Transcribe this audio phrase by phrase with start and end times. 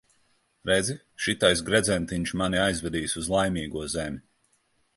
[0.69, 0.95] Redzi,
[1.25, 4.23] šitais gredzentiņš mani aizvedīs uz Laimīgo zemi.